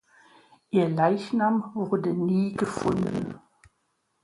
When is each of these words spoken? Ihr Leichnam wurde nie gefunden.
Ihr 0.71 0.89
Leichnam 0.89 1.75
wurde 1.75 2.11
nie 2.11 2.53
gefunden. 2.55 3.39